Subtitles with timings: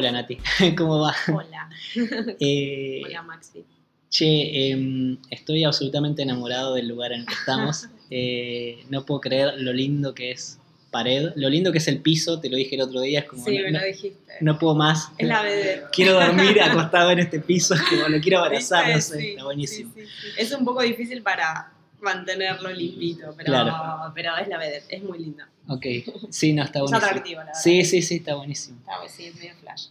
[0.00, 0.38] Hola Nati,
[0.78, 1.14] ¿cómo va?
[1.30, 1.68] Hola.
[2.40, 3.62] Eh, Hola Maxi.
[4.08, 7.86] che, em, estoy absolutamente enamorado del lugar en el que estamos.
[8.12, 10.58] Eh, no puedo creer lo lindo que es
[10.90, 13.44] pared, lo lindo que es el piso, te lo dije el otro día, es como
[13.44, 14.32] Sí, no, me lo dijiste.
[14.40, 15.12] no puedo más.
[15.16, 15.84] Es la vedette.
[15.92, 19.44] Quiero dormir acostado en este piso, es como lo quiero abrazar, no sé, Sí, está
[19.44, 19.92] buenísimo.
[19.94, 20.28] sí, sí, sí.
[20.38, 21.72] Es un poco difícil para
[22.02, 24.12] mantenerlo limpito, pero, Claro.
[24.14, 25.48] pero es la vedette, es muy linda.
[25.68, 25.86] Ok,
[26.30, 27.06] sí, no, está Es buenísimo.
[27.08, 27.60] atractiva, la verdad.
[27.62, 28.78] Sí, sí, sí, está buenísimo.
[28.80, 29.86] Está, sí, es medio flash.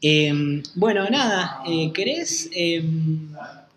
[0.00, 3.32] Em, bueno, nada, eh, ¿querés, em,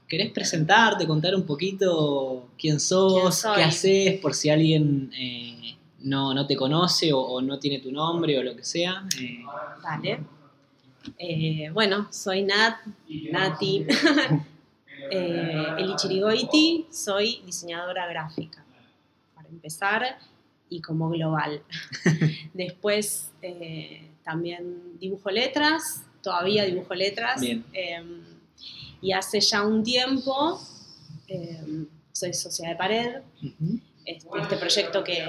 [0.07, 6.47] ¿querés presentarte, contar un poquito quién sos, qué haces, por si alguien eh, no, no
[6.47, 9.05] te conoce o, o no tiene tu nombre o lo que sea?
[9.21, 9.39] Eh,
[9.83, 10.19] Vale.
[11.19, 12.77] Eh, bueno, soy Nat,
[13.31, 13.85] Nati.
[15.11, 18.63] eh, Eli soy diseñadora gráfica,
[19.33, 20.17] para empezar,
[20.69, 21.61] y como global.
[22.53, 27.41] Después eh, también dibujo letras, todavía dibujo letras.
[27.73, 28.03] Eh,
[29.01, 30.59] y hace ya un tiempo
[31.27, 33.21] eh, soy socia de pared,
[34.05, 35.23] este, este proyecto que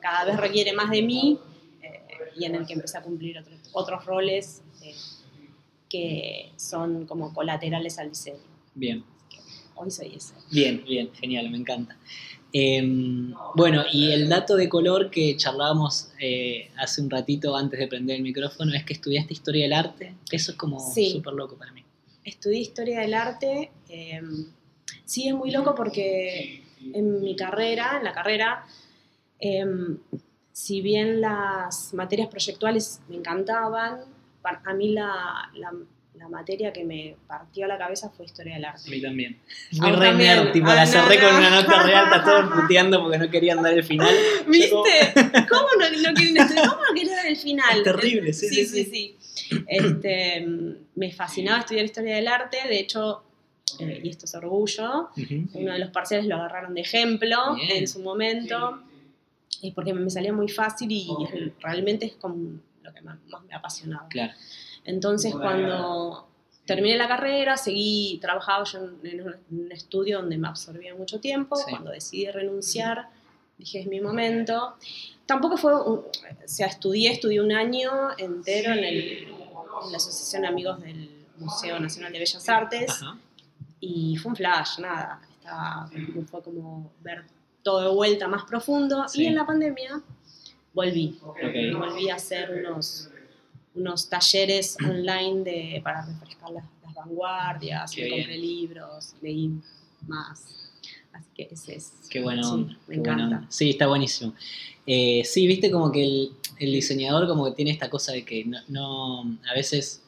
[0.00, 1.38] cada vez requiere más de mí
[2.36, 4.62] y en el que empecé a cumplir otro- otros roles
[5.88, 8.53] que son como colaterales al diseño.
[8.74, 9.04] Bien,
[9.76, 10.34] Hoy soy ese.
[10.50, 11.96] bien, bien, genial, me encanta.
[12.52, 17.88] Em, bueno, y el dato de color que charlábamos eh, hace un ratito antes de
[17.88, 20.14] prender el micrófono es que estudiaste historia del arte.
[20.30, 21.10] Eso es como Sí.
[21.10, 21.82] súper loco para mí.
[22.24, 23.70] Estudié historia del arte.
[23.88, 24.20] eh,
[25.04, 28.64] sí, es muy loco porque en mi carrera, en la carrera,
[29.40, 29.64] eh,
[30.52, 34.00] si bien las materias proyectuales me encantaban,
[34.44, 35.72] a mí la, la-
[36.18, 38.88] la materia que me partió la cabeza fue historia del A arte.
[38.90, 39.38] mí también.
[39.72, 40.36] A Fui re también.
[40.44, 43.30] nerd, tipo, Ah, la no, cerré con una nota real, está todo puteando porque no
[43.30, 44.14] querían dar el final.
[44.48, 44.70] ¿Viste?
[44.70, 44.82] como-
[45.48, 46.68] ¿Cómo no, no quieren estudiar?
[46.68, 47.76] ¿Cómo no quieren dar el final?
[47.78, 48.84] Es terrible, sí, sí, sí.
[48.84, 49.16] sí.
[49.66, 50.46] Este,
[50.94, 53.22] me fascinaba estudiar historia del arte, de hecho,
[53.80, 55.08] eh, y esto es orgullo,
[55.54, 57.78] uno de los parciales lo agarraron de ejemplo Bien.
[57.82, 58.82] en su momento,
[59.62, 61.08] eh, porque me salía muy fácil y
[61.60, 64.06] realmente es como lo que más, más me apasionaba.
[64.08, 64.32] Claro,
[64.84, 66.28] Entonces, cuando
[66.66, 71.56] terminé la carrera, seguí, trabajaba yo en, un, estudio donde me absorbía mucho tiempo.
[71.56, 71.64] Sí.
[71.70, 73.08] Cuando decidí renunciar,
[73.58, 74.74] dije, es mi momento.
[75.26, 76.10] Tampoco fue, un- o
[76.46, 81.78] sea, estudié, estudié un año entero en, el- en la Asociación de Amigos del Museo
[81.80, 83.18] Nacional de Bellas Artes Ajá.
[83.80, 85.20] y fue un flash, nada.
[85.38, 85.90] Estaba,
[86.30, 87.24] fue como ver
[87.62, 89.06] todo de vuelta más profundo.
[89.08, 89.22] Sí.
[89.22, 90.00] Y en la pandemia
[90.72, 91.18] volví.
[91.76, 93.10] Volví a hacer unos,
[93.74, 98.20] unos talleres online de, para refrescar las, las vanguardias, Qué me bien.
[98.20, 99.50] compré libros, leí
[100.06, 100.44] más.
[101.12, 101.92] Así que ese es.
[102.10, 103.24] Qué buena sí, me encanta.
[103.24, 103.46] onda.
[103.48, 104.34] Sí, está buenísimo.
[104.86, 108.44] Eh, sí, viste como que el, el diseñador como que tiene esta cosa de que
[108.44, 110.02] no, no- a veces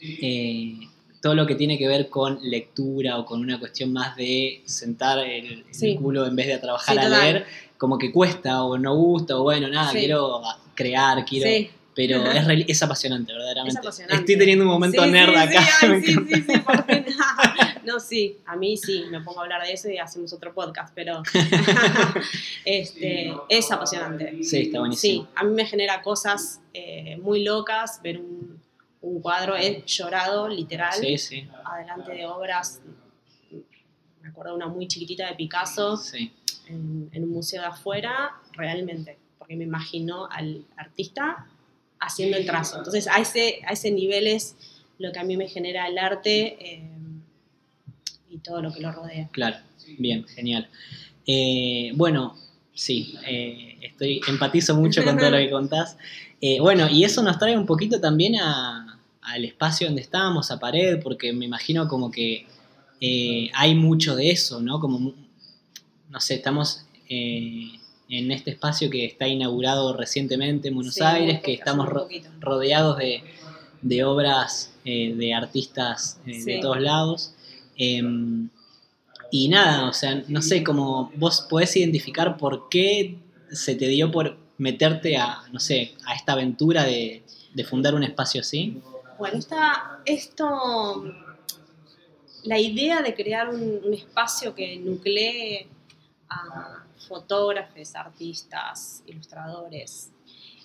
[0.00, 0.76] eh,
[1.20, 5.18] todo lo que tiene que ver con lectura o con una cuestión más de sentar
[5.18, 5.96] el, el Sí.
[5.96, 9.42] culo en vez de trabajar Sí, a leer, como que cuesta o no gusta o
[9.42, 10.40] bueno, nada, quiero
[10.74, 11.50] crear, quiero...
[12.08, 13.78] Pero es, re- es apasionante, verdaderamente.
[13.78, 14.20] Es apasionante.
[14.20, 15.62] Estoy teniendo un momento Sí, nerd sí, acá.
[15.62, 17.06] Sí, ay, sí, sí, sí, ¿por qué
[17.84, 18.00] no?
[18.00, 21.22] Sí, a mí sí, me pongo a hablar de eso y hacemos otro podcast, pero
[22.64, 24.42] este, es apasionante.
[24.42, 25.24] Sí, está buenísimo.
[25.24, 28.60] Sí, a mí me genera cosas eh, muy locas ver un,
[29.00, 32.80] un cuadro, he llorado literal, Sí, sí, adelante de obras,
[34.22, 36.32] me acuerdo de una muy chiquitita de Picasso sí.
[36.68, 41.46] en, en un museo de afuera, realmente, porque me imagino al artista
[42.00, 42.78] haciendo el trazo.
[42.78, 44.56] Entonces, a ese, a ese nivel es
[44.98, 46.88] lo que a mí me genera el arte eh,
[48.30, 49.28] y todo lo que lo rodea.
[49.32, 49.56] Claro,
[49.98, 50.68] bien, genial.
[51.26, 52.36] Eh, bueno,
[52.74, 55.96] sí, eh, estoy, empatizo mucho con todo lo que contás.
[56.60, 60.98] Bueno, y eso nos trae un poquito también a- al espacio donde estábamos, a pared,
[61.02, 62.46] porque me imagino como que
[63.54, 64.80] hay mucho de eso, ¿no?
[64.80, 65.12] Como,
[66.08, 66.86] no sé, estamos
[68.10, 72.08] en este espacio que está inaugurado recientemente en Buenos Sí, Aires, un que estamos ro-
[72.40, 73.22] rodeados de,
[73.82, 77.34] de obras eh, de artistas eh, de todos lados.
[77.76, 78.48] Em,
[79.30, 83.16] y nada, o sea, no sé, como vos podés identificar por qué
[83.52, 87.22] se te dio por meterte a, no sé, a esta aventura de,
[87.54, 88.80] de fundar un espacio así.
[89.18, 91.04] Bueno, esta, esto,
[92.44, 95.66] la idea de crear un, un espacio que nuclee
[96.28, 100.10] a fotógrafos, artistas, ilustradores,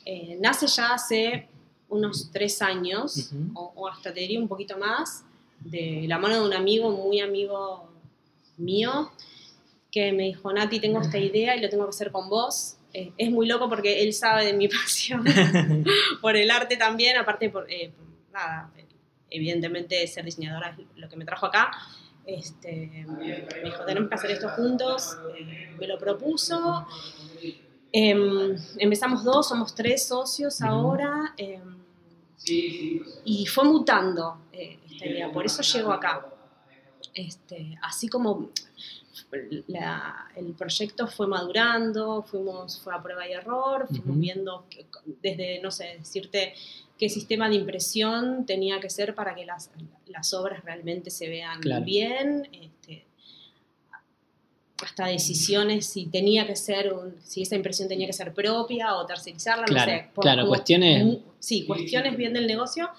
[0.06, 1.50] eh, nace ya hace
[1.90, 3.52] unos tres años, Ujú.
[3.56, 5.24] o, o hasta te diría un poquito más,
[5.60, 7.90] de la mano de un amigo, muy amigo
[8.58, 9.12] mío,
[9.92, 12.78] que me dijo, Nati, tengo esta idea y lo tengo que hacer con vos.
[12.94, 15.24] Eh, es muy loco porque él sabe de mi pasión
[16.22, 17.92] por el arte también, aparte por, eh,
[18.32, 18.72] nada,
[19.30, 21.72] evidentemente ser diseñadora es lo que me trajo acá.
[22.26, 26.86] Este, me dijo, tenemos que hacer esto juntos, eh, me lo propuso.
[27.92, 31.34] Em, empezamos dos, somos tres socios ahora.
[31.38, 31.76] em,
[33.26, 36.26] y fue mutando eh, esta idea, por eso llego acá.
[37.14, 38.50] Este, así como
[39.68, 44.86] la- el proyecto fue madurando, fuimos, fue a prueba y error, fuimos viendo que-
[45.22, 46.54] desde, no sé, decirte
[46.98, 49.70] qué sistema de impresión tenía que ser para que las,
[50.08, 51.84] las obras realmente se vean Claro.
[51.86, 53.06] bien, este,
[54.84, 59.06] hasta decisiones si tenía que ser, un- si esa impresión tenía que ser propia o
[59.06, 60.10] tercerizarla, Claro, no sé.
[60.14, 62.90] por- claro, como- cuestiones- Sí, cuestiones bien del negocio.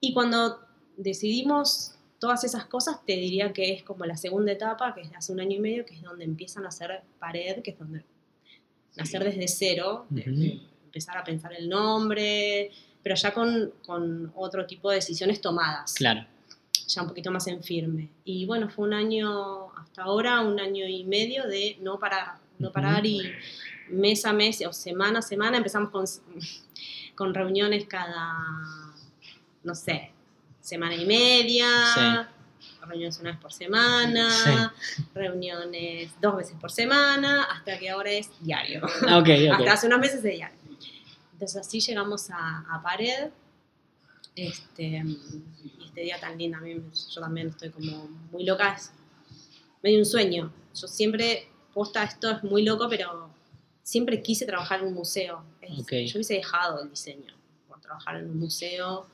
[0.00, 0.58] Y cuando
[0.96, 5.32] decidimos todas esas cosas, te diría que es como la segunda etapa, que es hace
[5.32, 8.02] un año y medio, que es donde empiezan a hacer pared, que es donde
[8.96, 10.32] nacer desde cero, de- Ujú.
[10.40, 12.70] de empezar a pensar el nombre,
[13.04, 16.26] pero ya con, con otro tipo de decisiones tomadas, Claro.
[16.88, 18.08] ya un poquito más en firme.
[18.24, 22.72] Y bueno, fue un año, hasta ahora, un año y medio de no parar, no
[22.72, 23.20] parar y
[23.90, 26.04] mes a mes o semana a semana empezamos con,
[27.14, 28.34] con reuniones cada,
[29.62, 30.10] no sé,
[30.60, 32.28] semana y media,
[32.86, 34.72] reuniones una vez por semana,
[35.14, 38.80] reuniones dos veces por semana, hasta que ahora es diario.
[39.06, 39.52] Ah, Ok, ok.
[39.58, 40.56] Hasta hace unos meses de diario.
[41.34, 43.30] Entonces así llegamos a, a Pared.
[44.36, 44.84] Este,
[45.62, 46.74] y este día tan lindo, a mí
[47.14, 48.90] yo también estoy como muy loca, es
[49.82, 50.52] medio un sueño.
[50.74, 53.30] Yo siempre, posta, esto es muy loco, pero
[53.82, 55.44] siempre quise trabajar en un museo.
[55.60, 55.76] Es-.
[56.06, 57.32] Yo hubiese dejado el diseño
[57.68, 59.06] por trabajar en un museo,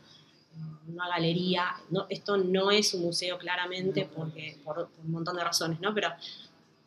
[0.87, 1.67] en una galería.
[1.91, 5.93] No, esto no es un museo claramente porque, por, por un montón de razones, ¿no?
[5.93, 6.09] Pero,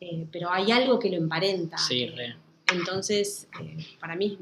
[0.00, 1.78] eh, pero hay algo que lo emparenta.
[1.78, 2.34] Sí, que-
[2.74, 4.38] entonces, eh, para mí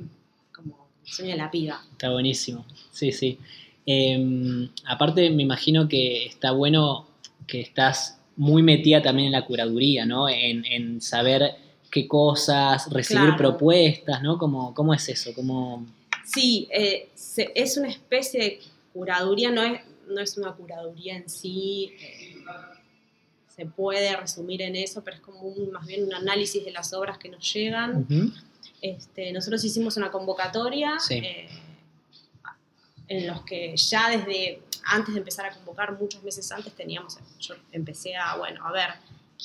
[1.04, 1.82] sueño de la piba.
[1.93, 2.64] Está buenísimo.
[2.90, 3.38] Sí, sí.
[3.87, 7.06] Eh, aparte, me imagino que está bueno
[7.46, 10.28] que estás muy metida también en la curaduría, ¿no?
[10.28, 11.54] En, en saber
[11.90, 13.37] qué cosas, recibir Claro.
[13.37, 14.38] propuestas, ¿no?
[14.38, 15.34] ¿Cómo, cómo es eso?
[15.34, 15.84] ¿Cómo...
[16.25, 18.60] Sí, eh, se- es una especie de
[18.94, 22.37] curaduría, no es, no es una curaduría en sí, eh,
[23.54, 26.93] se puede resumir en eso, pero es como un- más bien un análisis de las
[26.94, 28.06] obras que nos llegan.
[28.08, 28.32] Ujú.
[28.82, 31.14] Este, nosotros hicimos una convocatoria Sí.
[31.14, 31.49] eh,
[33.08, 37.55] en los que ya desde antes de empezar a convocar, muchos meses antes teníamos, yo
[37.70, 38.88] empecé a, bueno, a ver,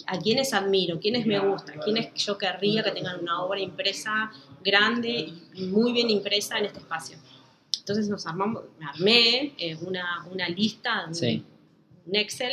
[0.08, 4.32] a quiénes admiro, quiénes me gustan, quiénes yo querría que tengan una obra impresa
[4.64, 7.18] grande y muy bien impresa en este espacio.
[7.80, 11.44] Entonces nos armamos, me armé eh, una, una lista, Sí.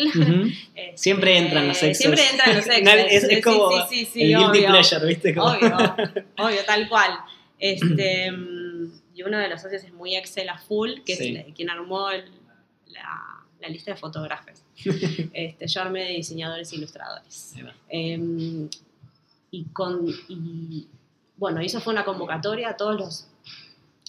[0.09, 0.49] Ujú.
[0.75, 1.95] Este, Siempre entran los Excel.
[1.95, 2.85] Siempre entran los Excel.
[2.85, 4.69] Nadie- es- como sí, sí, sí, el guilty obvio.
[4.69, 5.35] pleasure, ¿viste?
[5.35, 5.77] Como- Obvio,
[6.39, 7.13] obvio, tal cual.
[7.59, 11.71] Este, mm, y uno de los socios es muy Excel a full, que es quien
[11.71, 12.25] armó el-
[12.89, 14.63] la, la lista de fotógrafos.
[15.33, 17.55] Este, yo armé de diseñadores e ilustradores.
[17.89, 18.69] Em,
[19.51, 20.87] y con y,
[21.37, 23.29] bueno, eso fue una convocatoria a todos los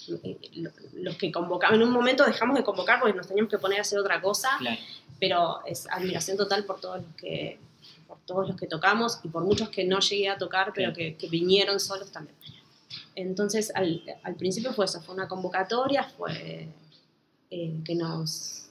[0.08, 1.76] lo- los que convocaban.
[1.80, 4.50] En un momento dejamos de convocar porque nos teníamos que poner a hacer otra cosa,
[4.58, 4.76] Claro.
[5.20, 7.58] pero es admiración total por todos los que
[8.08, 10.96] por todos los que tocamos y por muchos que no llegué a tocar, pero Claro.
[10.96, 12.36] que, que vinieron solos también.
[13.14, 16.68] Entonces, al, al principio fue eso, fue una convocatoria, fue
[17.50, 18.68] eh, que nos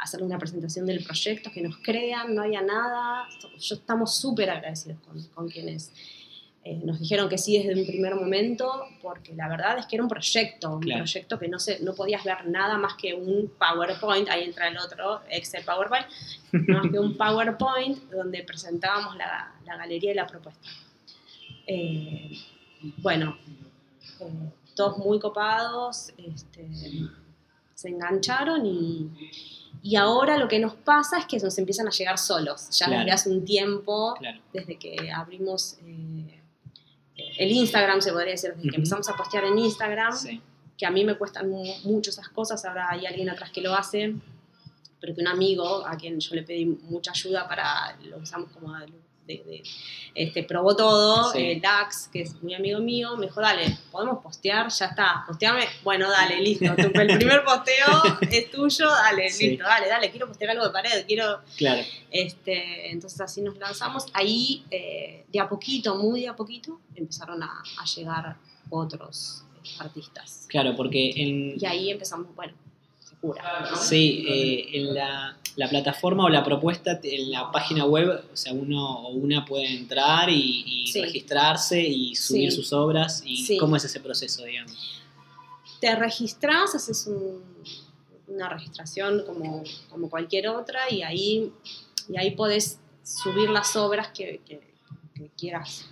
[0.00, 3.26] hacer una presentación del proyecto, que nos crean, no había nada.
[3.58, 5.90] Yo estamos súper agradecidos con, con quienes
[6.68, 10.02] eh, nos dijeron que sí desde un primer momento, porque la verdad es que era
[10.02, 11.00] un proyecto, un Claro.
[11.04, 14.76] proyecto que no, se, no podías ver nada más que un PowerPoint, ahí entra el
[14.78, 16.06] otro, Excel PowerPoint,
[16.68, 20.68] más que un PowerPoint donde presentábamos la, la galería y la propuesta.
[21.68, 22.32] Eh,
[22.98, 23.36] bueno,
[24.20, 26.68] eh, todos muy copados, este,
[27.74, 29.10] se engancharon y,
[29.82, 33.00] y ahora lo que nos pasa es que nos empiezan a llegar solos, ya Claro.
[33.00, 34.40] desde hace un tiempo, Claro.
[34.52, 36.40] desde que abrimos eh,
[37.38, 40.40] el Instagram, se podría decir, que empezamos a postear en Instagram, Sí.
[40.76, 43.74] que a mí me cuestan mu- mucho esas cosas, ahora hay alguien atrás que lo
[43.74, 44.14] hace,
[45.00, 48.74] pero que un amigo a quien yo le pedí mucha ayuda para, lo usamos como
[49.26, 49.62] de, de-
[50.14, 51.38] este, probó todo, Sí.
[51.40, 55.64] eh, Dax, que es muy amigo mío, me dijo, dale, podemos postear, ya está, posteame,
[55.84, 57.86] bueno, dale, listo, tu- el primer posteo
[58.30, 59.48] es tuyo, dale, Sí.
[59.50, 61.82] listo, dale, dale, quiero postear algo de pared, quiero, Claro.
[62.10, 64.06] este, entonces así nos lanzamos.
[64.14, 68.36] Ahí, eh, de a poquito, muy de a poquito, empezaron a, a llegar
[68.70, 69.42] otros
[69.78, 70.46] artistas.
[70.48, 72.54] Claro, porque en, Y ahí empezamos, bueno,
[73.80, 78.52] Sí, eh, en la, la plataforma o la propuesta, en la página web, o sea,
[78.52, 81.02] uno o una puede entrar y, y Sí.
[81.02, 82.56] registrarse y subir Sí.
[82.56, 83.22] sus obras.
[83.24, 83.58] ¿Y Sí.
[83.58, 85.02] cómo es ese proceso, digamos?
[85.80, 87.42] Te registras, haces un,
[88.28, 91.52] una registración como, como cualquier otra y ahí,
[92.08, 94.60] y ahí podés subir las obras que, que-
[95.14, 95.86] que quieras,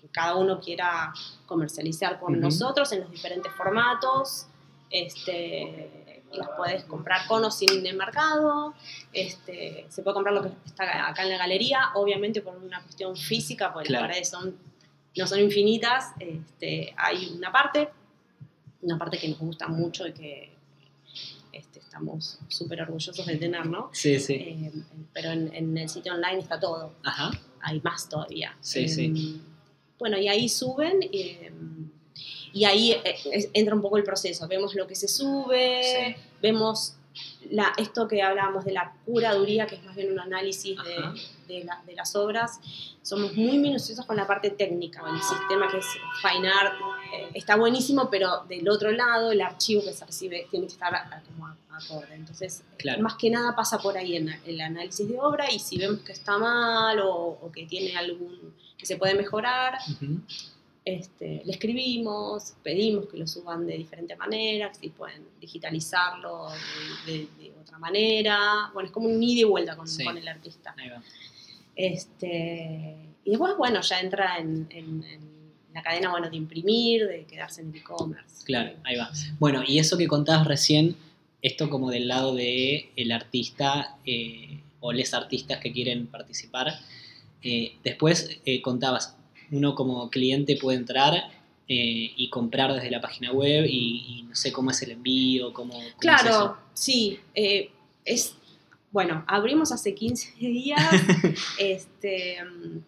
[0.00, 1.12] que cada uno quiera
[1.46, 2.42] comercializar con Ujú.
[2.42, 4.46] nosotros en los diferentes formatos.
[4.90, 8.74] Este, y las podés comprar con o sin el mercado.
[9.12, 13.16] Este, se puede comprar lo que está acá en la galería, obviamente por una cuestión
[13.16, 14.02] física, porque Claro.
[14.06, 14.56] las paredes son,
[15.16, 16.12] no son infinitas.
[16.18, 17.88] Este, hay una parte,
[18.82, 20.52] una parte que nos gusta mucho y que
[21.52, 23.88] este, estamos súper orgullosos de tener, ¿no?
[23.92, 24.34] Sí, sí.
[24.34, 24.72] Eh,
[25.14, 27.30] pero en, en el sitio online está todo, Ajá.
[27.62, 28.56] hay más todavía.
[28.60, 29.42] Sí, Eh, sí.
[29.98, 31.50] Bueno, y ahí suben eh,
[32.52, 34.46] y ahí eh, entra un poco el proceso.
[34.48, 35.82] Vemos lo que se sube,
[36.16, 36.22] Sí.
[36.42, 36.94] vemos
[37.50, 41.64] la, esto que hablábamos de la curaduría, que es más bien un análisis de, de
[41.64, 42.58] la- de las obras.
[43.02, 45.86] Somos muy minuciosos con la parte técnica, el sistema que es
[46.20, 46.74] Fine Art.
[47.14, 50.92] eh, está buenísimo, pero del otro lado, el archivo que se recibe tiene que estar
[50.94, 52.14] a- como acorde.
[52.14, 53.00] Entonces, Claro.
[53.02, 56.12] más que nada pasa por ahí en el análisis de obra y si vemos que
[56.12, 60.20] está mal o, o que tiene algún que se puede mejorar, Ujú.
[60.86, 66.46] Este, le escribimos, pedimos que lo suban de diferente manera, si pueden digitalizarlo
[67.04, 68.70] de, de- de otra manera.
[68.72, 70.04] Bueno, es como un ida y vuelta con, Sí.
[70.04, 70.74] con el artista.
[70.78, 71.02] Ahí va.
[71.74, 75.20] Este, y después, bueno, ya entra en, en- en
[75.74, 78.44] la cadena bueno, de imprimir, de quedarse en el e-commerce.
[78.44, 79.10] Claro, ahí va.
[79.38, 80.96] Bueno, y eso que contabas recién,
[81.42, 86.78] esto como del lado de el artista eh, o les artistas que quieren participar.
[87.42, 89.15] Eh, después eh, contabas,
[89.50, 91.14] uno como cliente puede entrar
[91.68, 95.52] eh, y comprar desde la página web y, y no sé cómo es el envío,
[95.52, 96.56] cómo, cómo es Claro, eso.
[96.74, 97.18] sí.
[97.34, 97.70] eh,
[98.04, 98.34] es,
[98.92, 100.78] bueno, abrimos hace 15 días.
[101.58, 102.38] este,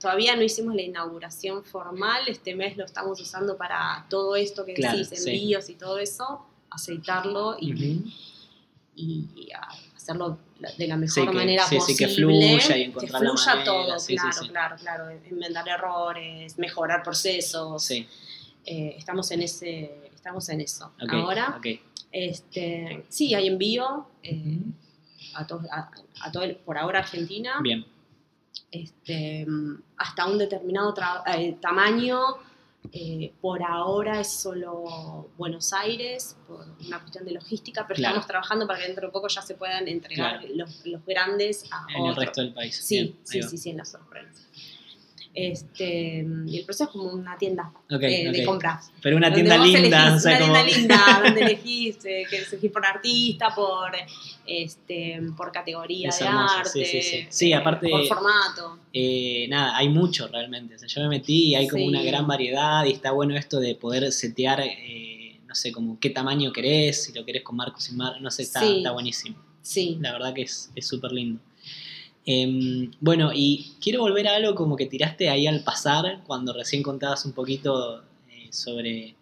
[0.00, 2.22] todavía no hicimos la inauguración formal.
[2.28, 5.30] Este mes lo estamos usando para todo esto que Claro, decís, sí.
[5.30, 8.04] envíos y todo eso, aceitarlo y, Ujú.
[8.96, 10.38] y a- hacerlo
[10.76, 12.06] de la mejor Sí, que- manera sí, sí, posible.
[12.06, 14.48] que fluya y que encontrar la fluya manera, todo, sí, sí, claro, sí.
[14.48, 15.20] claro, claro.
[15.30, 17.82] Inventar errores, mejorar procesos.
[17.84, 18.06] Sí,
[18.70, 20.92] Eh, estamos en ese, estamos en eso.
[21.02, 21.12] ok.
[21.14, 21.66] Ahora, ok.
[22.12, 24.58] este, sí, hay envío eh,
[25.34, 27.86] a, to- a- a todo el- por ahora Argentina, Bien,
[28.70, 32.20] este, mm, hasta un determinado tra- eh, tamaño.
[32.92, 38.12] Eh, por ahora es solo Buenos Aires, por una cuestión de logística, pero Claro.
[38.14, 40.54] estamos trabajando para que dentro de poco ya se puedan entregar Claro.
[40.54, 42.76] los, los grandes a en el resto del país.
[42.82, 44.46] Sí, Bien, sí, sí, sí, en las sorpresas.
[45.40, 48.90] Este, y el proceso es como una tienda Ok, eh, de compras.
[49.00, 50.64] Pero una tienda linda, elegís, o sea, una como...
[50.64, 53.92] tienda linda, donde elegís, eh, que elegís por artista, por,
[54.46, 57.26] este, por categoría Es de hermoso, arte, sí, sí, sí.
[57.28, 58.78] Sí, eh, aparte- por formato.
[58.92, 60.74] Eh, nada, hay mucho realmente.
[60.74, 63.60] O sea, yo me metí y hay como una gran variedad y está bueno esto
[63.60, 67.78] de poder setear, eh, no sé, como qué tamaño querés, si lo querés con marco,
[67.80, 69.36] sin marco, no sé, está, está buenísimo.
[69.62, 69.98] Sí.
[70.00, 71.40] La verdad que es es súper lindo.
[72.30, 76.82] Em, bueno, y quiero volver a algo como que tiraste ahí al pasar, cuando recién
[76.82, 79.14] contabas un poquito eh, sobre,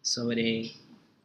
[0.00, 0.72] sobre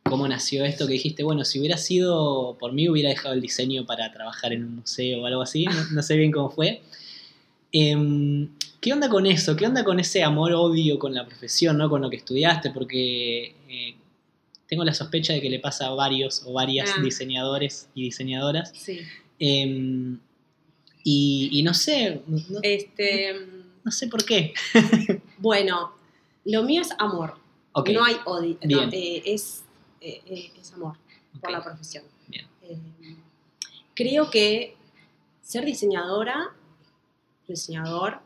[0.03, 3.85] cómo nació esto, que dijiste, bueno, si hubiera sido por mí, hubiera dejado el diseño
[3.85, 6.81] para trabajar en un museo o algo así, no, no sé bien cómo fue.
[7.71, 8.49] Em,
[8.81, 9.55] ¿Qué onda con eso?
[9.55, 11.89] ¿Qué onda con ese amor-odio con la profesión, ¿no?
[11.89, 12.71] con lo que estudiaste?
[12.71, 13.95] Porque eh,
[14.67, 17.01] tengo la sospecha de que le pasa a varios o varias Ah.
[17.01, 18.71] diseñadores y diseñadoras.
[18.75, 18.99] Sí.
[19.39, 20.19] Em,
[21.09, 23.33] y, y no sé, no, Este,
[23.81, 24.53] no sé por qué.
[25.37, 25.93] bueno,
[26.43, 27.37] lo mío es amor.
[27.73, 28.57] No hay odio.
[28.63, 29.63] no, eh, es,
[30.01, 30.97] eh, eh, es amor
[31.39, 32.03] por la profesión.
[32.27, 32.45] Bien.
[32.63, 32.77] Eh,
[33.95, 34.75] creo que
[35.41, 36.53] ser diseñadora,
[37.47, 38.19] diseñador,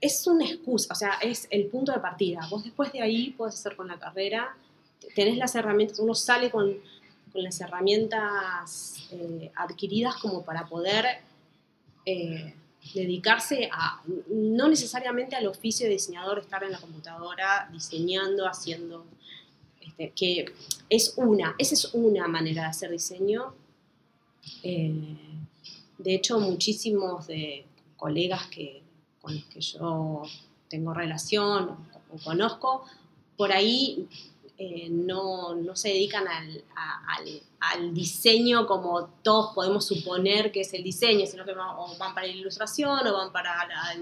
[0.00, 2.40] es una excusa, o sea, es el punto de partida.
[2.48, 4.56] Vos después de ahí podés hacer con la carrera,
[5.14, 6.78] tenés las herramientas, uno sale con,
[7.30, 11.30] con las herramientas eh, adquiridas como para poder
[12.04, 12.54] eh,
[12.94, 19.06] dedicarse a, no necesariamente al oficio de diseñador, estar en la computadora diseñando, haciendo,
[19.80, 20.52] este, que
[20.88, 23.54] es una, esa es una manera de hacer diseño.
[24.62, 25.16] Eh,
[25.98, 27.64] de hecho, muchísimos de
[27.96, 28.82] colegas que,
[29.20, 30.22] con los que yo
[30.68, 32.84] tengo relación o, o conozco,
[33.36, 34.08] por ahí
[34.58, 40.60] eh, no, no se dedican al, a- al- al diseño como todos podemos suponer que
[40.60, 43.96] es el diseño, sino que van, o van para la ilustración o van para la-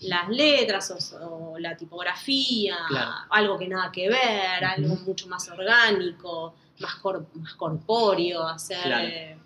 [0.00, 3.12] las letras o, o la tipografía, Claro.
[3.30, 9.08] algo que nada que ver, algo mucho más orgánico, más, cor- más corpóreo, hacer Claro.
[9.08, 9.38] eh,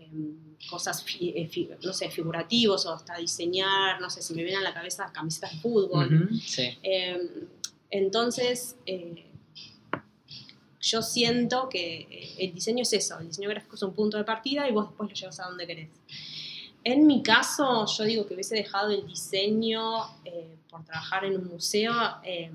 [0.00, 4.68] em, cosas, eh, no sé, figurativos o hasta diseñar, no sé, si me vienen a
[4.70, 6.30] la cabeza camisetas de fútbol.
[6.42, 7.18] Sí, Eh,
[7.90, 9.26] entonces, eh,
[10.82, 14.24] yo siento que eh, el diseño es eso, el diseño gráfico es un punto de
[14.24, 15.88] partida y vos después lo llevas a donde querés.
[16.84, 21.46] En mi caso, yo digo que hubiese dejado el diseño eh, por trabajar en un
[21.48, 21.92] museo
[22.24, 22.50] eh,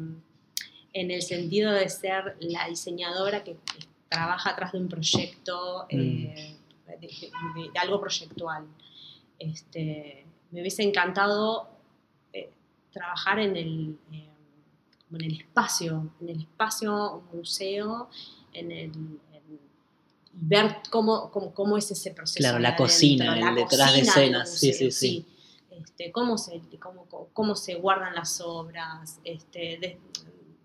[0.94, 6.56] en el sentido de ser la diseñadora que, que trabaja atrás de un proyecto, eh,
[6.86, 8.66] de, de- de algo proyectual.
[9.40, 11.70] Este, me hubiese encantado
[12.92, 13.98] trabajar en el,
[15.08, 18.10] como en el espacio, en el espacio museo,
[18.54, 19.60] en el, en-
[20.34, 22.38] ver cómo, cómo, cómo es ese proceso.
[22.40, 25.26] Claro, la adentro, cocina, el la detrás de escenas, sí, sí, sí.
[25.72, 29.98] Este, cómo, se, cómo, cómo- se guardan las obras, este, de-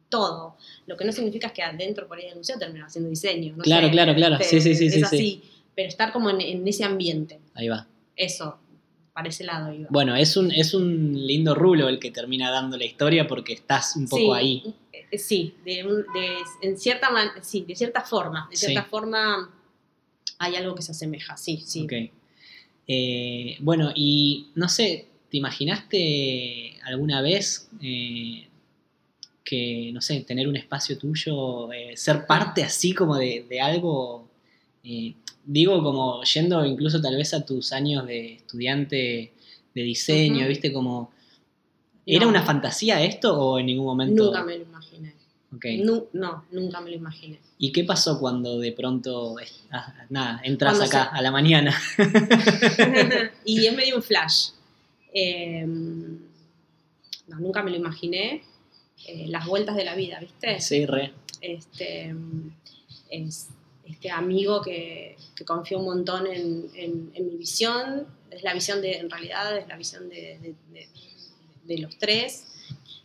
[0.08, 0.56] todo.
[0.86, 3.56] Lo que no significa es que adentro por ahí del museo terminan haciendo diseño.
[3.56, 4.34] no Claro, sé, claro, claro.
[4.34, 5.04] este, Sí, sí, sí, Es sí, sí.
[5.06, 5.42] así,
[5.74, 7.86] pero estar como en, en ese ambiente, Ahí va.
[8.14, 8.58] eso,
[9.12, 9.88] para ese lado iba.
[9.90, 13.96] Bueno, es un, es un lindo rulo el que termina dando la historia porque estás
[13.96, 14.74] un poco Sí, ahí.
[14.92, 15.80] eh, Sí, de,
[16.62, 18.88] en cierta man- sí, de cierta forma, de cierta Sí.
[18.90, 19.50] forma
[20.38, 21.86] hay algo que se asemeja, sí, sí.
[22.88, 28.48] Eh, bueno, y no sé, ¿te imaginaste alguna vez eh,
[29.44, 34.21] que, no sé, tener un espacio tuyo, eh, ser parte así como de, de algo,
[34.84, 39.32] eh, digo como yendo incluso tal vez a tus años de estudiante
[39.74, 41.10] de diseño, viste como...
[42.04, 42.30] ¿Era No.
[42.30, 44.24] una fantasía esto o en ningún momento?
[44.24, 45.14] Nunca me lo imaginé.
[46.14, 47.38] No, nunca me lo imaginé.
[47.58, 49.36] ¿Y qué pasó cuando de pronto,
[49.70, 51.72] ah, nada, entras Cuando acá se- a la mañana?
[53.44, 54.48] y es medio un flash.
[55.14, 58.42] Eh, no, nunca me lo imaginé.
[59.06, 60.60] Eh, las vueltas de la vida, ¿viste?
[60.60, 61.12] sí, re.
[61.40, 62.14] Este,
[63.10, 63.48] es,
[63.92, 68.06] este amigo que, que confió un montón en, en- en mi visión.
[68.30, 70.88] Es la visión de, en realidad, es la visión de, de- de-
[71.64, 72.46] de los tres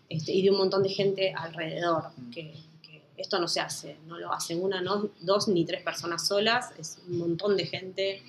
[0.10, 2.04] este, y de un montón de gente alrededor.
[2.34, 6.26] Que, que esto no se hace, no lo hacen una, no, dos ni tres personas
[6.28, 8.24] solas, es un montón de gente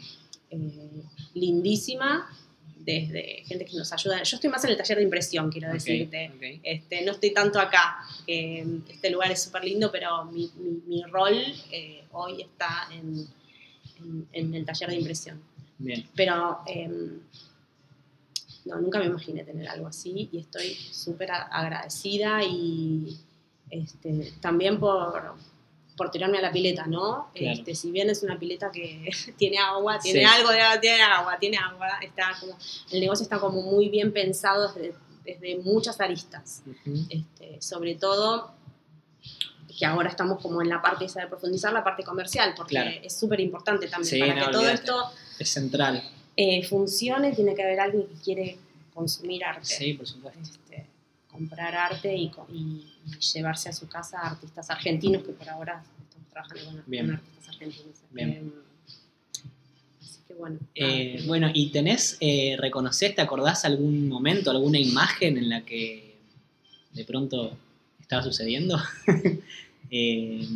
[0.51, 1.03] eh,
[1.35, 2.29] lindísima,
[2.93, 4.23] desde gente que nos ayuda.
[4.23, 6.31] Yo estoy más en el taller de impresión, quiero decirte.
[6.63, 11.03] Este, no estoy tanto acá, que este lugar es súper lindo, pero mi, mi- mi
[11.05, 11.35] rol
[11.71, 13.27] eh, hoy está en,
[13.99, 15.41] en- en el taller de impresión.
[15.79, 16.09] Bien.
[16.17, 17.21] Pero em,
[18.65, 23.17] no, nunca me imaginé tener algo así y estoy súper agradecida y
[23.71, 25.35] este, también por,
[25.99, 27.29] por tirarme a la pileta, ¿no?
[27.35, 27.59] Claro.
[27.59, 30.25] Este, si bien es una pileta que tiene agua, tiene Sí.
[30.25, 32.57] algo de agua, tiene agua, tiene agua, está como,
[32.93, 36.63] el negocio está como muy bien pensado desde, desde muchas aristas
[37.11, 38.53] este, sobre todo
[39.79, 42.91] que ahora estamos como en la parte esa de profundizar la parte comercial, porque Claro.
[43.03, 46.03] es súper importante también Sí, para no, que todo esto Es central.
[46.37, 48.59] eh, funcione, tiene que haber alguien que quiere
[48.95, 50.41] consumir arte, Sí, por supuesto.
[50.41, 50.87] este,
[51.39, 55.83] comprar arte y, y- y llevarse a su casa a artistas argentinos, que por ahora
[56.09, 57.11] estamos trabajando con, Bien.
[57.13, 57.95] artistas argentinos.
[58.11, 58.29] Bien.
[58.31, 58.53] Em,
[60.03, 60.59] así que bueno.
[60.75, 65.61] Eh, nada, bueno, ¿y tenés, eh, reconoces, te acordás algún momento, alguna imagen en la
[65.65, 66.17] que
[66.93, 67.57] de pronto
[68.01, 68.79] estaba sucediendo?
[69.91, 70.47] Eh,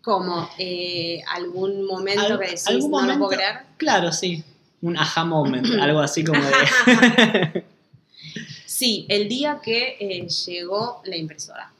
[0.00, 3.54] como eh, algún momento Al- que decís, algún no lo momento- puedo creer.
[3.76, 4.44] claro, sí.
[4.80, 7.64] Un aha moment, algo así como de...
[8.78, 11.72] Sí, el día que eh, llegó la impresora.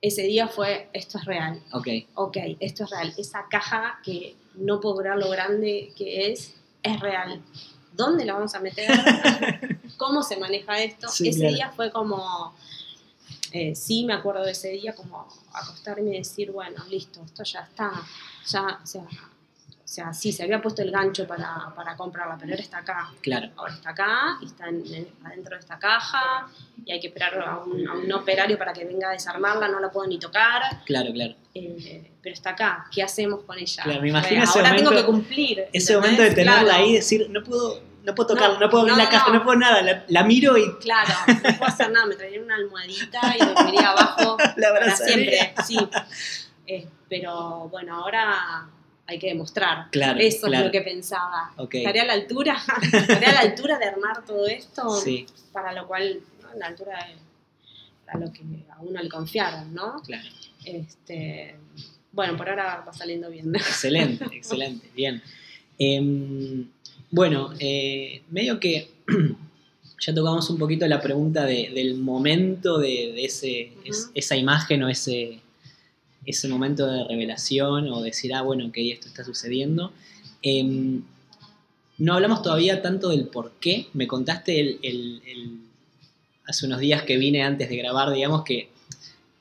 [0.00, 3.12] Ese día fue, esto es real, ok, ok, esto es real.
[3.18, 7.42] Esa caja que no puedo creer lo grande que es, es real.
[7.94, 8.88] ¿Dónde la vamos a meter?
[9.96, 11.08] ¿Cómo se maneja esto?
[11.08, 11.54] Sí, ese claro.
[11.56, 12.54] día fue como,
[13.50, 17.62] eh, sí me acuerdo de ese día, como acostarme y decir, bueno, listo, esto ya
[17.62, 17.90] está,
[18.46, 19.04] ya, o sea,
[19.90, 23.10] o sea sí, se había puesto el gancho para, para comprarla, pero ahora está acá
[23.20, 23.48] claro.
[23.56, 26.46] ahora está acá y está en- en- adentro de esta caja
[26.84, 29.80] y hay que esperar a un, a un operario para que venga a desarmarla, no
[29.80, 31.34] la puedo ni tocar, Claro, claro.
[31.54, 33.82] eh, pero está acá, ¿qué hacemos con ella?
[33.82, 35.64] Claro, me imagino ese ahora tengo que cumplir.
[35.72, 38.70] Ese momento de tenerla Claro, ahí y decir, no puedo, no puedo tocarla, no, No,
[38.70, 39.38] puedo abrir no, la caja, no.
[39.40, 42.54] no puedo nada, la, la miro y Claro, no puedo hacer nada, me traería una
[42.54, 45.76] almohadita y dormiría abajo la para siempre, sí.
[46.68, 48.68] Eh, pero bueno, ahora
[49.10, 49.90] hay que demostrar.
[49.90, 50.66] Claro, Eso claro.
[50.66, 51.52] es lo que pensaba.
[51.56, 52.56] Ok, ¿Estaré a la altura?
[52.82, 54.88] ¿Estaré a la altura de armar todo esto?
[54.96, 56.58] sí, para lo cual, ¿no?
[56.58, 57.14] la altura de
[58.06, 60.00] para lo que a uno le confiaron, ¿no?
[60.04, 60.28] claro.
[60.64, 61.54] Este,
[62.12, 63.54] bueno, por ahora va saliendo bien.
[63.54, 65.22] Excelente, excelente, bien.
[65.78, 66.68] Em,
[67.10, 68.90] bueno, eh, medio que
[70.00, 74.82] ya tocamos un poquito la pregunta de- del momento de, de ese, es- esa imagen
[74.82, 75.40] o ese,
[76.26, 79.92] ese momento de revelación o decir, ah, bueno, ok, esto está sucediendo.
[80.42, 81.02] Em,
[81.98, 83.86] no hablamos todavía tanto del por qué.
[83.94, 85.60] Me contaste el, el-
[86.46, 88.70] hace unos días que vine antes de grabar, digamos que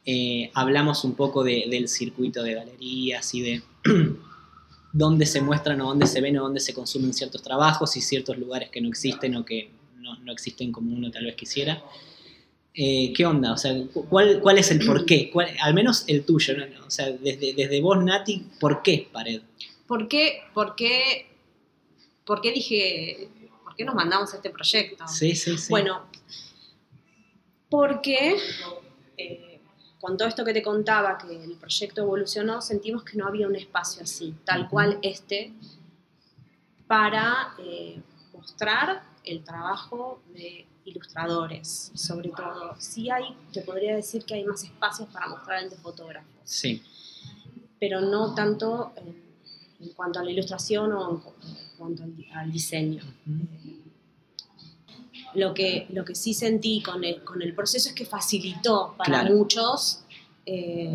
[0.06, 3.64] eh, hablamos un poco de- del circuito de galerías y de
[4.94, 8.38] dónde se muestran o dónde se ven o dónde se consumen ciertos trabajos y ciertos
[8.38, 11.82] lugares que no existen o que no, no existen como uno tal vez quisiera.
[12.74, 13.54] Eh, ¿Qué onda?
[13.54, 15.30] O sea, cu- ¿cuál, cuál es el porqué?
[15.32, 16.86] ¿Cuál- al menos el tuyo, ¿no?
[16.86, 19.42] O sea, desde, desde vos, Nati, ¿por qué pared?
[19.88, 21.28] ¿Por qué, por qué,
[22.26, 23.28] por qué dije,
[23.64, 25.08] por qué nos mandamos a este proyecto?
[25.08, 25.68] Sí, sí, sí.
[25.72, 26.04] Bueno,
[27.70, 28.38] porque
[29.18, 29.60] eh,
[30.00, 33.56] con todo esto que te contaba, que el proyecto evolucionó, sentimos que no había un
[33.56, 35.52] espacio así, tal cual este,
[36.88, 38.00] para eh,
[38.34, 42.76] mostrar el trabajo de ilustradores, sobre todo.
[42.80, 46.82] Sí hay, te podría decir que hay más espacios para mostrar el de fotógrafos, Sí,
[47.80, 49.16] pero no tanto en,
[49.88, 53.04] en cuanto a la ilustración o en, cu- en cuanto al, al diseño.
[55.36, 59.22] Lo que, lo que sí sentí con el, con el proceso es que facilitó para
[59.22, 59.36] Claro.
[59.36, 60.04] muchos
[60.46, 60.92] eh,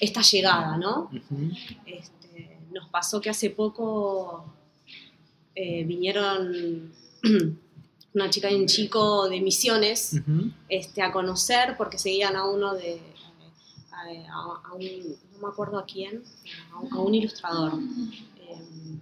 [0.00, 1.10] esta llegada, ¿no?
[1.84, 4.46] Este, nos pasó que hace poco
[5.54, 6.90] eh, vinieron
[8.14, 10.16] una chica y un chico de misiones
[10.68, 13.00] este, a conocer porque seguían a uno de.
[13.92, 13.96] a,
[14.32, 14.82] a- a un,
[15.32, 16.22] no me acuerdo a quién,
[16.72, 17.72] a un, a un ilustrador.
[18.38, 18.98] Eh,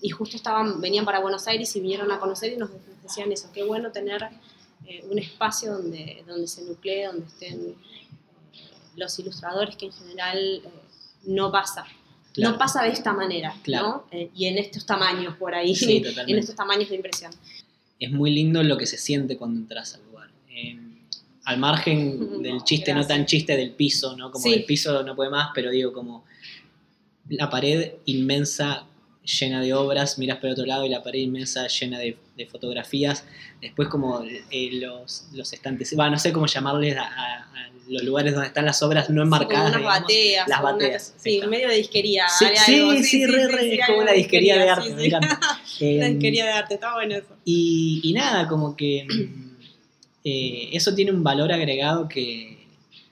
[0.00, 2.70] y justo estaban, venían para Buenos Aires y vinieron a conocer y nos
[3.02, 4.28] decían eso, qué bueno tener
[4.86, 7.76] eh, un espacio donde, donde se nuclee, donde estén eh,
[8.96, 10.70] los ilustradores que en general eh,
[11.24, 11.84] no pasa.
[12.32, 12.52] Claro.
[12.52, 14.06] No pasa de esta manera, Claro.
[14.12, 14.18] ¿no?
[14.34, 17.32] Y en estos tamaños por ahí, Sí, en estos tamaños de impresión.
[18.04, 20.28] Es muy lindo lo que se siente cuando entras al lugar.
[20.50, 20.78] Eh,
[21.44, 23.16] al margen del chiste, no gracias.
[23.18, 24.30] tan chiste del piso, ¿no?
[24.30, 24.52] Como Sí.
[24.54, 26.24] el piso no puede más, pero digo como
[27.28, 28.84] la pared inmensa
[29.40, 33.24] llena de obras, miras por otro lado y la pared inmensa llena de, de fotografías,
[33.60, 38.02] después como eh, los, los estantes, va, no sé cómo llamarles a, a- a los
[38.04, 39.68] lugares donde están las obras no enmarcadas.
[39.70, 40.00] Unas digamos.
[40.00, 40.48] bateas.
[40.48, 42.24] las como una- bateas, sí, medio de disquería.
[42.28, 45.00] Sí, sí, algo, sí, re, re, sí, es como una disquería de arte, sí, me
[45.02, 45.06] sí.
[45.06, 45.40] encanta.
[45.80, 47.34] Una Em, disquería de arte, está bueno eso.
[47.44, 49.52] Y, y nada, como que mm,
[50.24, 52.58] eh, eso tiene un valor agregado que,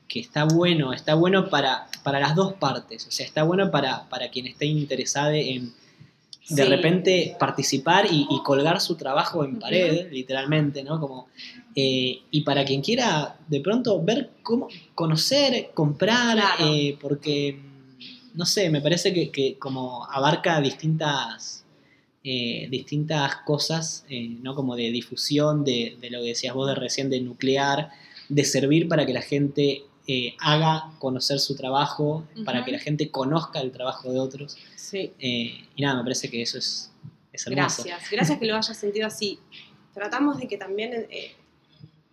[0.08, 4.08] que está bueno, está bueno para, para las dos partes, o sea, está bueno para,
[4.08, 5.72] para quien esté interesado en
[6.48, 6.68] de Sí.
[6.68, 10.98] repente participar y, y colgar su trabajo en pared, literalmente, ¿no?
[10.98, 11.28] Como,
[11.76, 16.74] eh, y para quien quiera de pronto ver cómo, conocer, comprar, Claro.
[16.74, 21.59] eh, porque, mm, no sé, me parece que, que como abarca distintas,
[22.22, 24.54] eh, distintas cosas, eh, ¿no?
[24.54, 27.90] Como de difusión, de, de lo que decías vos de recién, de nuclear,
[28.28, 33.10] de servir para que la gente eh, haga conocer su trabajo, para que la gente
[33.10, 34.56] conozca el trabajo de otros.
[34.76, 35.12] Sí.
[35.18, 36.92] Y nada, me parece que eso es,
[37.32, 37.84] es hermoso.
[37.84, 39.38] Gracias, gracias que lo hayas sentido así.
[39.94, 41.06] Tratamos de que también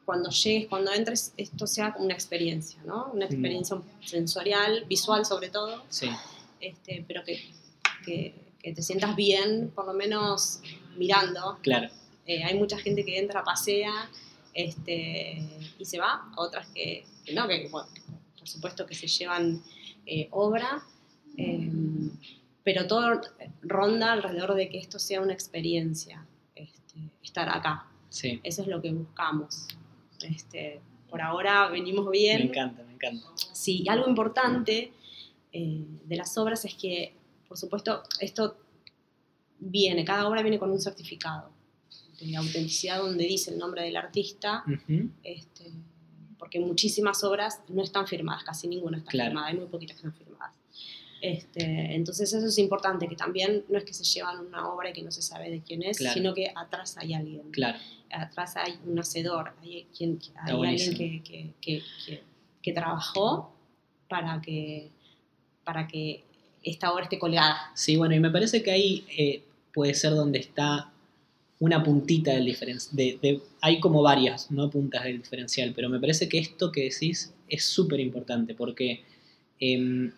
[0.08, 3.12] cuando llegues, cuando entres, esto sea una experiencia, ¿no?
[3.12, 6.10] Una experiencia sensorial, visual sobre todo, Sí,
[6.62, 7.42] este, pero que,
[8.06, 8.34] que,
[8.68, 10.60] que te sientas bien, por lo menos
[10.98, 11.58] mirando.
[11.62, 11.90] claro.
[12.26, 14.10] Eh, hay mucha gente que entra, pasea
[14.54, 15.42] este,
[15.80, 17.88] y se va, otras que, que no, que bueno,
[18.38, 19.64] por supuesto que se llevan
[20.06, 20.84] eh, obra,
[21.38, 21.72] eh,
[22.66, 23.22] pero todo
[23.62, 27.86] ronda alrededor de que esto sea una experiencia, este, estar acá.
[28.10, 29.68] Sí, Eso es lo que buscamos.
[30.30, 32.40] Este, por ahora venimos bien.
[32.40, 33.26] me encanta, me encanta.
[33.54, 34.92] Sí, y algo importante
[35.54, 37.14] eh, de las obras es que,
[37.48, 38.58] por supuesto, esto
[39.60, 41.50] viene, cada obra viene con un certificado
[42.20, 44.64] de autenticidad donde dice el nombre del artista,
[45.24, 45.72] este,
[46.38, 49.30] porque muchísimas obras no están firmadas, casi ninguna está Claro.
[49.30, 50.56] firmada, hay muy poquitas que están firmadas.
[51.20, 54.94] Este, entonces eso es importante, que también no es que se llevan una obra y
[54.94, 56.14] que no se sabe de quién es, Claro.
[56.14, 57.80] sino que atrás hay alguien Claro,
[58.12, 62.24] atrás hay un hacedor, hay, quien, hay alguien que- que- que-
[62.62, 63.52] que trabajó
[64.08, 64.92] para que,
[65.64, 66.24] para que
[66.64, 67.58] esta obra esté colgada.
[67.76, 69.42] sí, bueno, y me parece que ahí eh,
[69.74, 70.92] puede ser donde está
[71.60, 72.96] una puntita del diferencial.
[72.96, 76.84] De, de- hay como varias, no puntas del diferencial, pero me parece que esto que
[76.84, 79.04] decís es súper importante porque,
[79.60, 80.12] em,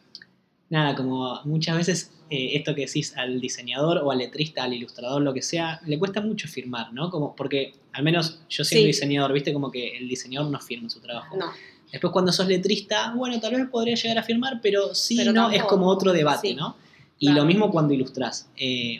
[0.70, 5.22] nada, como muchas veces eh, esto que decís al diseñador o al letrista, al ilustrador,
[5.22, 7.10] lo que sea, le cuesta mucho firmar, ¿no?
[7.10, 8.88] Como, porque al menos yo siendo Sí.
[8.88, 11.36] diseñador, viste como que el diseñador no firma su trabajo.
[11.38, 11.46] No,
[11.92, 15.50] Después cuando sos letrista, bueno, tal vez podría llegar a firmar, pero sí, Pero no,
[15.50, 15.76] es tampoco.
[15.76, 16.76] como otro debate, Sí, ¿no?
[17.18, 17.42] Y claro.
[17.42, 18.48] lo mismo cuando ilustrás.
[18.58, 19.00] Eh,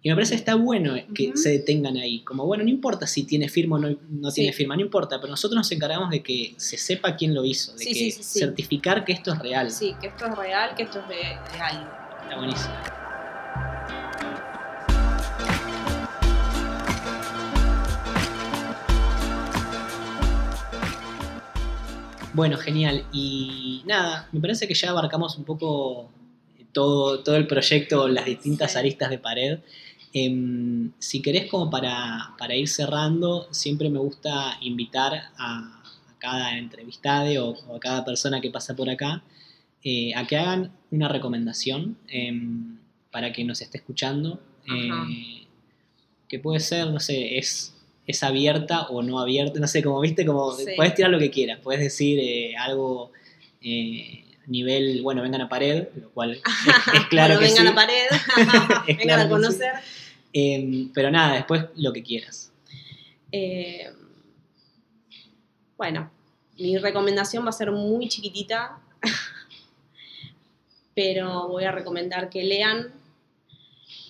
[0.00, 1.36] y me parece que está bueno que Ujú.
[1.36, 2.20] se detengan ahí.
[2.20, 4.36] Como, bueno, no importa si tiene firma o no, no Sí.
[4.42, 7.72] tiene firma, no importa, pero nosotros nos encargamos de que se sepa quién lo hizo,
[7.72, 9.70] de Sí, que certificar que esto es real.
[9.70, 11.88] Sí, que esto es real, que esto es alguien.
[12.22, 12.74] Está buenísimo.
[22.38, 23.04] Bueno, genial.
[23.12, 26.08] Y nada, me parece que ya abarcamos un poco
[26.72, 28.78] todo, todo el proyecto, las distintas Sí.
[28.78, 29.58] aristas de pared.
[30.12, 36.56] Em, si querés como para, para ir cerrando, siempre me gusta invitar a, a cada
[36.56, 39.24] entrevistado o, o a cada persona que pasa por acá
[39.82, 42.78] eh, a que hagan una recomendación em,
[43.10, 44.40] para que nos esté escuchando.
[44.72, 45.46] Eh,
[46.28, 47.74] que puede ser, no sé, es,
[48.08, 50.64] es abierta o no abierta, no sé, como viste, como Sí.
[50.76, 53.12] puedes tirar lo que quieras, puedes decir eh, algo
[53.60, 56.42] eh, nivel, bueno, vengan a pared, lo cual es,
[56.94, 57.72] es claro bueno, que vengan sí.
[57.72, 58.06] a pared,
[58.86, 59.72] vengan claro a conocer.
[60.32, 62.50] Em, pero nada, después lo que quieras.
[63.30, 63.90] Eh,
[65.76, 66.10] bueno,
[66.58, 68.78] mi recomendación va a ser muy chiquitita,
[70.94, 72.92] pero voy a recomendar que lean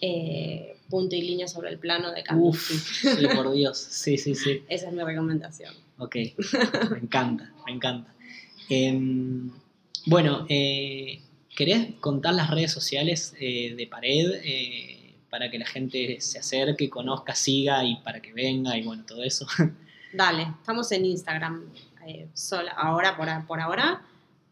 [0.00, 2.74] eh, Punto y línea sobre el plano de Uf, Kandinsky.
[2.74, 4.62] sí, por Dios, sí, sí, sí.
[4.68, 5.74] Esa es mi recomendación.
[5.98, 6.16] Ok,
[6.90, 8.14] me encanta, me encanta.
[8.68, 9.50] Em,
[10.06, 11.20] bueno, eh,
[11.56, 16.88] ¿querés contar las redes sociales eh, de Pared eh, para que la gente se acerque,
[16.88, 19.46] conozca, siga y para que venga y bueno, todo eso?
[20.12, 21.64] Dale, estamos en Instagram.
[22.06, 24.02] eh, sola, ahora, por, por ahora,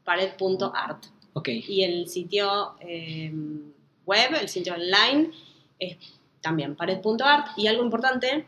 [0.05, 1.05] pared.art.
[1.33, 3.33] ok, Y el sitio eh,
[4.05, 5.31] web, el sitio online,
[5.79, 5.97] es
[6.47, 7.49] también pared.art.
[7.57, 8.47] Y algo importante,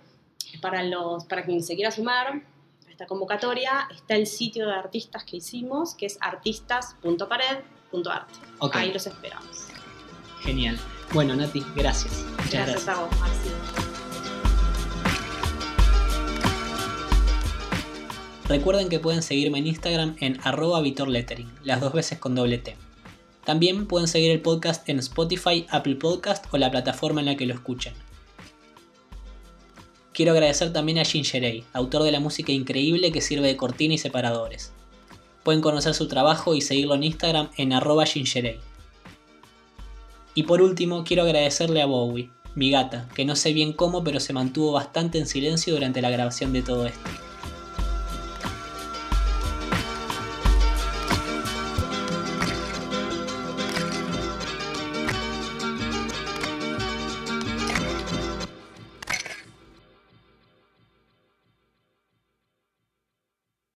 [0.61, 2.40] para, los, para quien se quiera sumar a
[2.90, 8.28] esta convocatoria, está el sitio de artistas que hicimos, que es artistas.pared.art.
[8.61, 9.66] ok, Ahí los esperamos.
[10.42, 10.78] genial.
[11.12, 12.22] Bueno, Nati, gracias.
[12.37, 12.88] Muchas Gracias, gracias.
[12.88, 13.48] a vos, Maxi.
[18.48, 22.76] Recuerden que pueden seguirme en Instagram en arroba vitorlettering, las dos veces con doble T.
[23.48, 27.46] También pueden seguir el podcast en Spotify, Apple Podcast o la plataforma en la que
[27.46, 27.94] lo escuchen.
[30.12, 33.96] Quiero agradecer también a Gingerey, autor de la música increíble que sirve de cortina y
[33.96, 34.74] separadores.
[35.44, 38.04] Pueden conocer su trabajo y seguirlo en Instagram en arroba.
[40.34, 44.20] Y por último, quiero agradecerle a Bowie, mi gata, que no sé bien cómo, pero
[44.20, 47.28] se mantuvo bastante en silencio durante la grabación de todo esto.